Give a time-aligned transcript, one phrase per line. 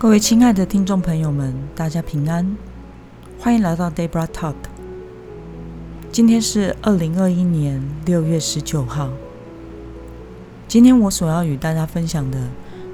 [0.00, 2.56] 各位亲爱的听众朋友们，大家平安，
[3.40, 4.54] 欢迎来到 Debra Talk。
[6.12, 9.10] 今天是二零二一年六月十九号。
[10.68, 12.38] 今天我所要与大家分享的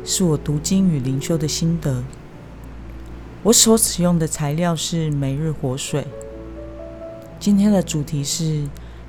[0.02, 2.02] 是我读经与灵修的心得。
[3.42, 6.06] 我所使用的材料是每日活水。
[7.38, 8.66] 今天的主题是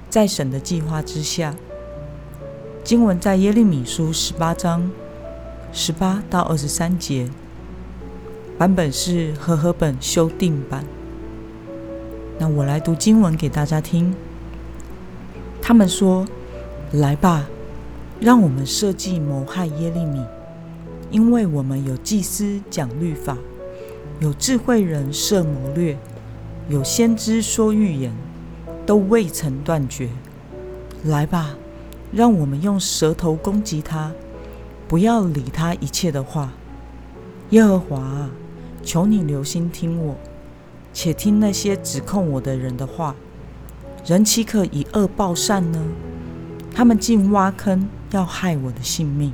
[0.09, 1.55] 在神的计划之下。
[2.83, 4.91] 经文在耶利米书十八章
[5.71, 7.29] 十八到二十三节。
[8.57, 10.85] 版本是和合本修订版。
[12.39, 14.15] 那我来读经文给大家听。
[15.61, 16.25] 他们说
[16.93, 17.49] ：“来吧，
[18.21, 20.23] 让我们设计谋害耶利米，
[21.11, 23.37] 因为我们有祭司讲律法，
[24.21, 25.97] 有智慧人设谋略，
[26.69, 28.13] 有先知说预言，
[28.85, 30.07] 都未曾断绝。
[31.03, 31.57] 来吧，
[32.13, 34.13] 让我们用舌头攻击他，
[34.87, 36.53] 不要理他一切的话。
[37.49, 38.31] 耶和华啊！”
[38.85, 40.15] 求你留心听我，
[40.93, 43.15] 且听那些指控我的人的话。
[44.05, 45.81] 人岂可以恶报善呢？
[46.71, 49.33] 他们竟挖坑要害我的性命。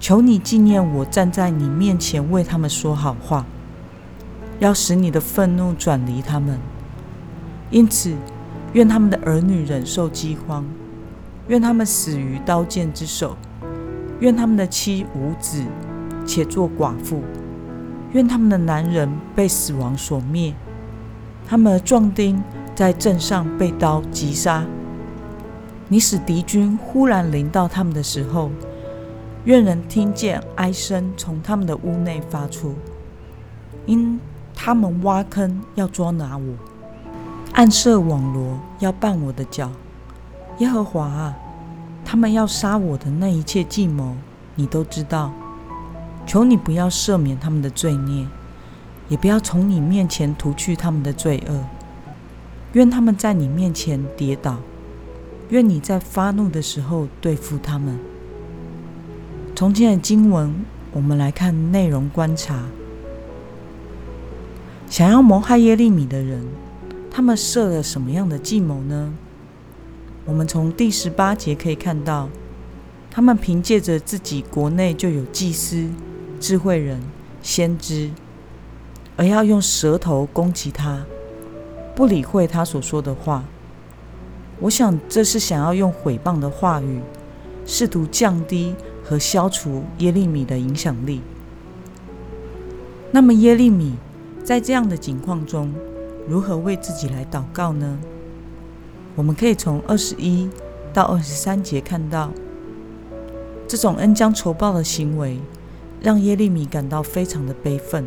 [0.00, 3.46] 求你纪念我站在你面前为他们说好话，
[4.58, 6.58] 要使你的愤怒转离他们。
[7.70, 8.12] 因此，
[8.72, 10.66] 愿他们的儿女忍受饥荒，
[11.46, 13.36] 愿他们死于刀剑之手，
[14.18, 15.62] 愿他们的妻无子，
[16.26, 17.22] 且做寡妇。
[18.12, 20.54] 愿他们的男人被死亡所灭，
[21.46, 22.42] 他们的壮丁
[22.74, 24.64] 在镇上被刀击杀。
[25.88, 28.50] 你使敌军忽然临到他们的时候，
[29.44, 32.74] 愿人听见哀声从他们的屋内发出，
[33.86, 34.18] 因
[34.54, 36.54] 他们挖坑要捉拿我，
[37.52, 39.70] 暗设网罗要绊我的脚。
[40.58, 41.36] 耶和华啊，
[42.04, 44.14] 他们要杀我的那一切计谋，
[44.54, 45.32] 你都知道。
[46.26, 48.26] 求你不要赦免他们的罪孽，
[49.08, 51.64] 也不要从你面前除去他们的罪恶。
[52.72, 54.56] 愿他们在你面前跌倒，
[55.50, 57.98] 愿你在发怒的时候对付他们。
[59.54, 60.54] 从今天的经文，
[60.92, 62.64] 我们来看内容观察。
[64.88, 66.46] 想要谋害耶利米的人，
[67.10, 69.12] 他们设了什么样的计谋呢？
[70.24, 72.30] 我们从第十八节可以看到，
[73.10, 75.90] 他们凭借着自己国内就有祭司。
[76.42, 77.00] 智慧人、
[77.40, 78.10] 先知，
[79.16, 81.06] 而要用舌头攻击他，
[81.94, 83.44] 不理会他所说的话。
[84.58, 87.00] 我想这是想要用毁谤的话语，
[87.64, 91.22] 试图降低和消除耶利米的影响力。
[93.12, 93.94] 那么耶利米
[94.42, 95.72] 在这样的境况中，
[96.28, 98.00] 如何为自己来祷告呢？
[99.14, 100.50] 我们可以从二十一
[100.92, 102.32] 到二十三节看到，
[103.68, 105.38] 这种恩将仇报的行为。
[106.02, 108.04] 让耶利米感到非常的悲愤，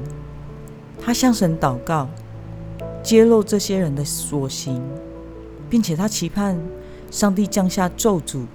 [1.01, 2.09] 他向神祷告，
[3.01, 4.81] 揭露这些人的所行，
[5.69, 6.59] 并且他期盼
[7.09, 8.45] 上帝降下咒诅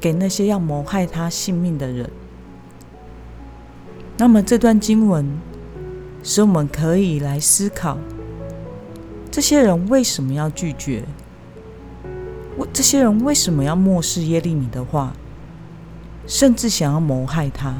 [0.00, 2.10] 给那些要谋害他性命的人。
[4.16, 5.38] 那么这段经文
[6.24, 7.98] 使我们可以来思考：
[9.30, 11.04] 这些人为什么要拒绝？
[12.58, 15.12] 为这些人为什么要漠视耶利米的话，
[16.26, 17.74] 甚至想要谋害他？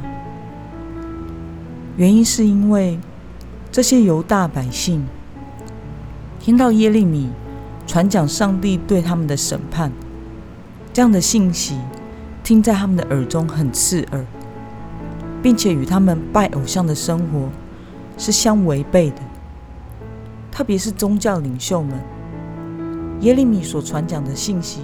[1.97, 2.99] 原因是因为
[3.73, 5.07] 这些犹大百姓
[6.39, 7.31] 听到耶利米
[7.87, 9.91] 传讲上帝对他们的审判，
[10.93, 11.79] 这样的信息
[12.45, 14.25] 听在他们的耳中很刺耳，
[15.43, 17.49] 并且与他们拜偶像的生活
[18.19, 19.23] 是相违背的。
[20.53, 21.99] 特别是宗教领袖们，
[23.21, 24.81] 耶利米所传讲的信息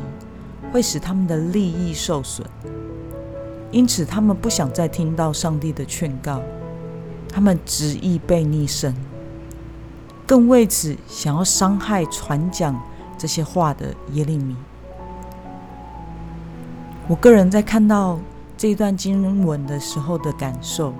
[0.72, 2.46] 会使他们的利益受损，
[3.70, 6.40] 因此他们不想再听到上帝的劝告。
[7.32, 8.94] 他们执意被逆神，
[10.26, 12.78] 更为此想要伤害传讲
[13.16, 14.54] 这些话的耶利米。
[17.08, 18.20] 我个人在看到
[18.56, 20.94] 这一段经文的时候的感受，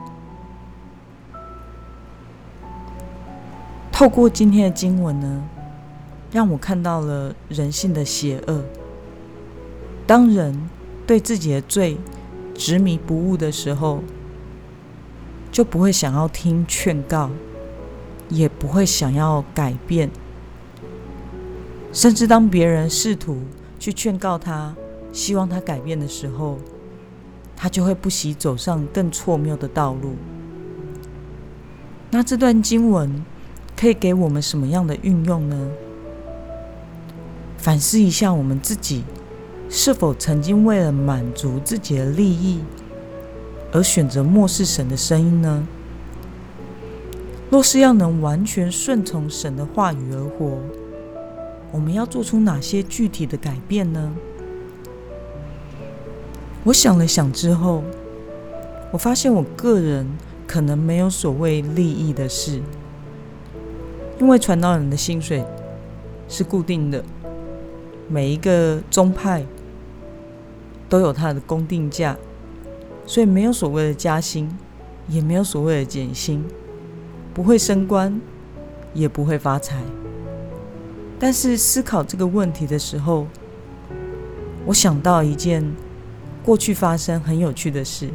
[3.92, 5.44] 透过今天的经文呢，
[6.32, 8.64] 让我看到了人性的邪恶。
[10.06, 10.68] 当人
[11.06, 11.96] 对自己的罪
[12.54, 14.02] 执迷不悟的时候，
[15.52, 17.30] 就不会想要听劝告，
[18.30, 20.10] 也不会想要改变，
[21.92, 23.36] 甚至当别人试图
[23.78, 24.74] 去劝告他，
[25.12, 26.58] 希望他改变的时候，
[27.54, 30.16] 他就会不惜走上更错谬的道路。
[32.10, 33.22] 那这段经文
[33.76, 35.70] 可以给我们什么样的运用呢？
[37.58, 39.04] 反思一下我们自己，
[39.68, 42.60] 是否曾经为了满足自己的利益？
[43.72, 45.66] 而选择漠视神的声音呢？
[47.50, 50.58] 若是要能完全顺从神的话语而活，
[51.70, 54.12] 我们要做出哪些具体的改变呢？
[56.64, 57.82] 我想了想之后，
[58.90, 60.06] 我发现我个人
[60.46, 62.60] 可能没有所谓利益的事，
[64.20, 65.44] 因为传道人的薪水
[66.28, 67.02] 是固定的，
[68.08, 69.44] 每一个宗派
[70.88, 72.16] 都有它的公定价，
[73.06, 74.50] 所以没有所谓的加薪，
[75.08, 76.44] 也没有所谓的减薪，
[77.34, 78.20] 不会升官，
[78.94, 79.82] 也不会发财。
[81.18, 83.26] 但是思考这个问题的时候，
[84.66, 85.64] 我想到一件。
[86.44, 88.10] 过去发生很有趣的事，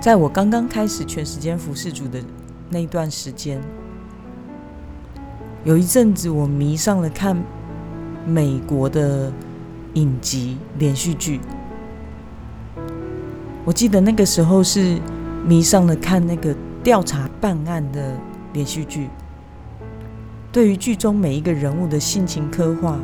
[0.00, 2.18] 在我刚刚开始全时间服侍主的
[2.70, 3.60] 那一段时间，
[5.64, 7.36] 有一阵子我迷上了看
[8.26, 9.30] 美国的
[9.92, 11.42] 影集连续剧。
[13.66, 14.96] 我记得那个时候是
[15.44, 16.54] 迷上了看那个
[16.84, 18.16] 调查办案的
[18.52, 19.10] 连续剧，
[20.52, 22.96] 对于剧中每一个人物的性情刻画，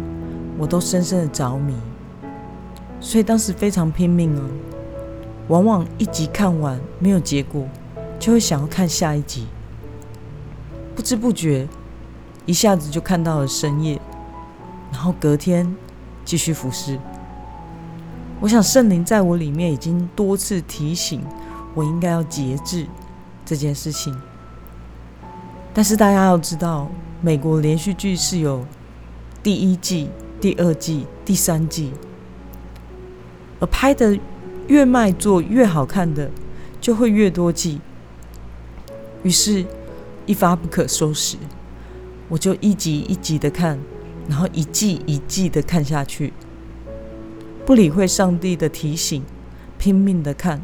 [0.56, 1.74] 我都深深的着迷。
[3.00, 4.42] 所以当时非常拼命哦，
[5.48, 7.66] 往往一集看完没有结果，
[8.20, 9.48] 就会想要看下一集。
[10.94, 11.66] 不知不觉，
[12.46, 14.00] 一下子就看到了深夜，
[14.92, 15.74] 然后隔天
[16.24, 16.96] 继续服侍。
[18.42, 21.22] 我想圣灵在我里面已经多次提醒
[21.76, 22.84] 我应该要节制
[23.46, 24.12] 这件事情。
[25.72, 26.90] 但是大家要知道，
[27.20, 28.66] 美国连续剧是有
[29.44, 30.10] 第一季、
[30.40, 31.92] 第二季、第三季。
[33.60, 34.18] 而拍的
[34.66, 36.28] 越卖座越好看的，
[36.80, 37.80] 就会越多季。
[39.22, 39.64] 于是，
[40.26, 41.36] 一发不可收拾，
[42.28, 43.78] 我就一集一集的看，
[44.28, 46.32] 然后一季一季的看下去，
[47.64, 49.22] 不理会上帝的提醒，
[49.78, 50.60] 拼命的看。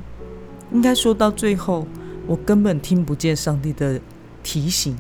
[0.73, 1.87] 应该说到最后，
[2.27, 4.01] 我根本听不见上帝的
[4.43, 4.97] 提醒。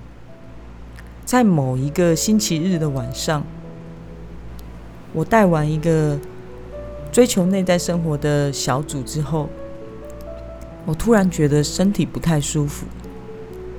[1.24, 3.44] 在某一个星期日的晚上，
[5.12, 6.18] 我带完一个。
[7.10, 9.48] 追求内在生活的小组之后，
[10.84, 12.86] 我突然觉得身体不太舒服，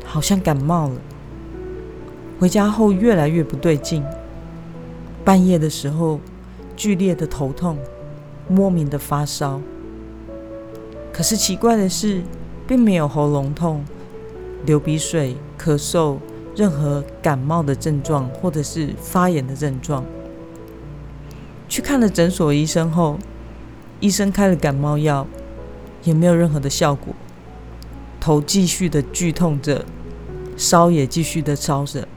[0.03, 0.95] 好像感冒了。
[2.39, 4.03] 回家后越来越不对劲，
[5.23, 6.19] 半夜的时候
[6.75, 7.77] 剧烈的头痛，
[8.49, 9.61] 莫名的发烧。
[11.13, 12.21] 可是奇怪的是，
[12.67, 13.85] 并没有喉咙痛、
[14.65, 16.17] 流鼻水、咳嗽，
[16.55, 20.03] 任何感冒的症状或者是发炎的症状。
[21.67, 23.19] 去看了诊所医生后，
[23.99, 25.27] 医生开了感冒药，
[26.03, 27.13] 也没有任何的效果。
[28.19, 29.85] 头继续的剧痛着，
[30.57, 32.07] 烧也继续的烧着，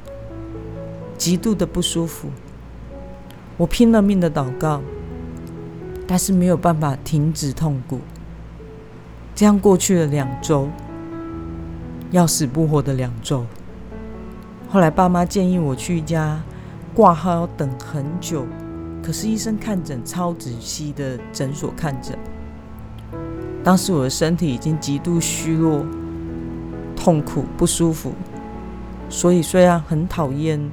[1.17, 2.29] 极度的不舒服。
[3.57, 4.81] 我拼了命的祷告，
[6.07, 8.01] 但是没有办法停止痛苦。
[9.35, 10.69] 这样过去了两周，
[12.11, 13.47] 要死不活的两周。
[14.69, 16.41] 后来爸妈建议我去一家
[16.95, 18.47] 挂号要等很久。
[19.03, 22.17] 可是医生看诊超仔细的诊所看诊，
[23.65, 25.85] 当时我的身体已经极度虚弱、
[26.95, 28.13] 痛苦、不舒服，
[29.09, 30.71] 所以虽然很讨厌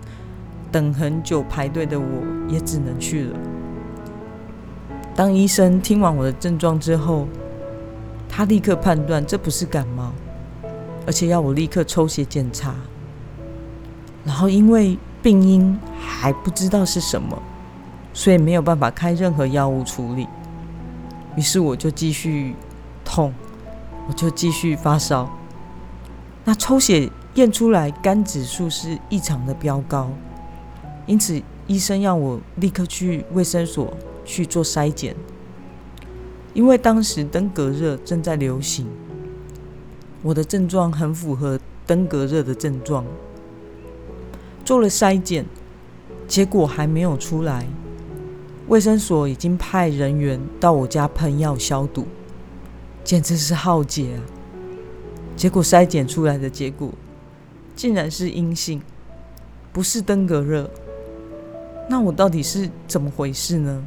[0.72, 2.06] 等很久排队的我，
[2.48, 3.40] 也只能去了。
[5.20, 7.28] 当医生听完我的症状之后，
[8.30, 10.14] 他立刻判断这不是感冒，
[11.06, 12.74] 而且要我立刻抽血检查。
[14.24, 17.38] 然后因为病因还不知道是什么。
[18.14, 20.26] 所以没有办法开任何药物处理，
[21.36, 22.56] 于是我就继续
[23.04, 23.34] 痛，
[24.08, 25.30] 我就继续发烧。
[26.46, 30.10] 那抽血验出来肝指数是异常的飙高，
[31.06, 33.94] 因此医生要我立刻去卫生所
[34.30, 35.16] 去做筛检，
[36.54, 38.86] 因为当时登革热正在流行，
[40.22, 43.04] 我的症状很符合登革热的症状。
[44.64, 45.44] 做了筛检，
[46.28, 47.66] 结果还没有出来。
[48.68, 52.06] 卫生所已经派人员到我家喷药消毒，
[53.04, 54.22] 简直是浩劫啊！
[55.36, 56.94] 结果筛检出来的结果
[57.76, 58.80] 竟然是阴性，
[59.74, 60.70] 不是登革热。
[61.90, 63.84] 那我到底是怎么回事呢？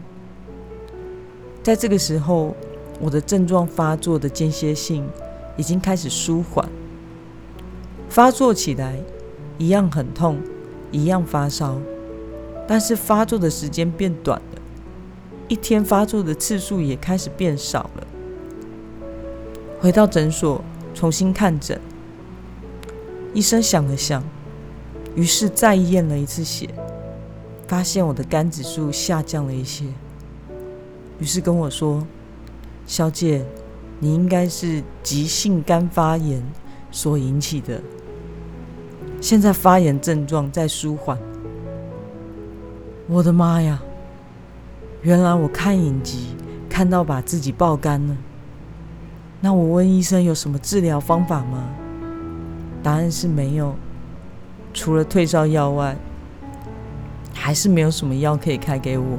[1.63, 2.57] 在这个时候，
[3.01, 5.09] 我的症状发作的间歇性
[5.57, 6.69] 已经开始舒缓，
[8.09, 8.99] 发作起来
[9.59, 10.41] 一样很痛，
[10.91, 11.79] 一样发烧，
[12.67, 14.63] 但是发作的时间变短了。
[15.47, 18.07] 一天发作的次数也开始变少了。
[19.81, 20.65] 回到诊所
[20.95, 21.81] 重新看诊，
[23.35, 24.25] 医生想了想，
[25.15, 26.69] 于是再验了一次血，
[27.69, 29.85] 发现我的肝指数下降了一些，
[31.23, 32.05] 于是跟我说
[32.85, 33.45] ：“小姐，
[34.01, 36.43] 你应该是急性肝发炎
[36.91, 37.81] 所引起的，
[39.21, 41.17] 现在发炎症状在舒缓。
[43.07, 43.81] 我的妈呀！
[45.03, 46.35] 原来我看影集
[46.69, 48.17] 看到把自己爆肝了。
[49.41, 51.69] 那我问医生有什么治疗方法吗？
[52.83, 53.77] 答案是没有，
[54.75, 55.97] 除了退烧药外，
[57.33, 59.19] 还是没有什么药可以开给我，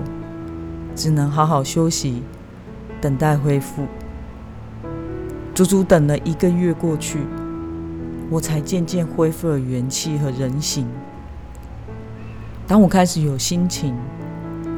[0.95, 2.23] 只能好好休息，
[3.01, 3.85] 等待恢复。
[5.55, 7.19] 足足等了一个月过去，
[8.29, 10.87] 我才渐渐恢复了元气和人形。
[12.65, 13.95] 当我开始有心情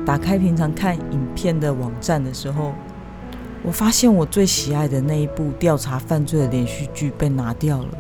[0.06, 2.74] 打开平常看影片的网站的时候，
[3.64, 7.98] 我发现我最喜爱的那一部调查犯罪的连续剧被拿掉了，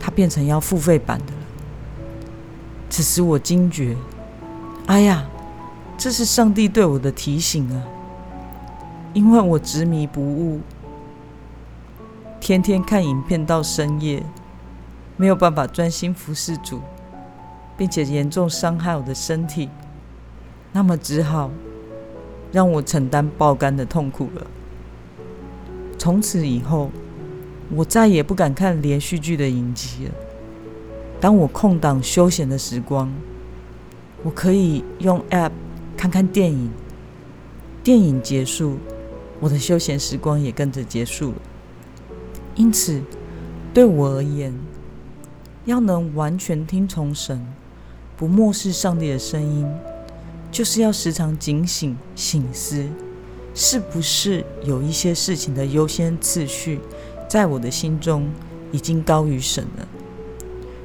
[0.00, 1.38] 它变成要付费版的了。
[2.88, 3.94] 此时我惊觉，
[4.86, 5.26] 哎呀，
[5.98, 7.82] 这是上帝对我的提醒啊！
[9.14, 10.60] 因为我执迷不悟，
[12.40, 14.22] 天天看影片到深夜，
[15.16, 16.80] 没有办法专心服侍主，
[17.76, 19.68] 并且严重伤害我的身体，
[20.72, 21.50] 那么只好。
[22.50, 24.46] 让我承担爆肝的痛苦了。
[25.98, 26.90] 从此以后，
[27.74, 30.12] 我再也不敢看连续剧的影集了。
[31.20, 33.12] 当我空档休闲的时光，
[34.22, 35.50] 我可以用 App
[35.98, 36.70] 看看电影。
[37.82, 38.78] 电影结束，
[39.40, 41.36] 我的休闲时光也跟着结束了。
[42.54, 43.02] 因此，
[43.74, 44.54] 对我而言，
[45.64, 47.44] 要能完全听从神，
[48.16, 49.66] 不漠视上帝的声音。
[50.52, 52.86] 就是要时常警醒、醒思，
[53.54, 56.80] 是不是有一些事情的优先次序，
[57.28, 58.28] 在我的心中
[58.70, 59.88] 已经高于神了？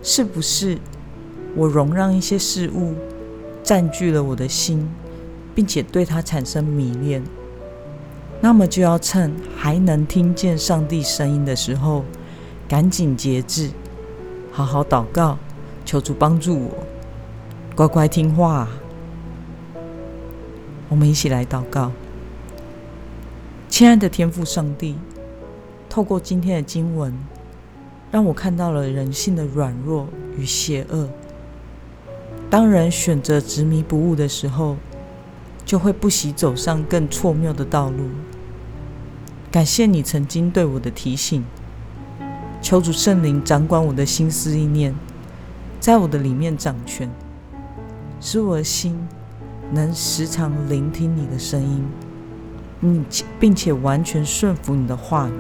[0.02, 0.78] 是不是
[1.56, 2.94] 我容让一些事物
[3.64, 4.90] 占据了我的心，
[5.56, 7.24] 并且对它产生迷恋？
[8.42, 12.04] 那么就要趁还能听见上帝声音的时候，
[12.68, 13.70] 赶紧节制，
[14.52, 15.38] 好好祷告，
[15.86, 16.72] 求主帮助我，
[17.76, 18.68] 乖乖听话。
[20.90, 21.92] 我们一起来祷告，
[23.70, 24.96] 亲爱的天父上帝，
[25.90, 27.14] 透过今天的经文，
[28.12, 30.08] 让我看到了人性的软弱
[30.38, 31.10] 与邪恶。
[32.50, 34.76] 当人选择执迷不悟的时候，
[35.66, 38.10] 就会不惜走上更错谬的道路。
[39.52, 41.44] 感谢你曾经对我的提醒，
[42.62, 44.96] 求主圣灵掌管我的心思意念，
[45.80, 47.10] 在我的里面掌权，
[48.20, 48.98] 使我的心。
[49.72, 51.84] 能时常聆听你的声音，
[52.80, 55.34] 并且并且完全顺服你的话语，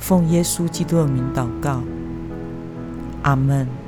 [0.00, 1.80] 奉耶稣基督的名祷告，
[3.22, 3.79] 阿门。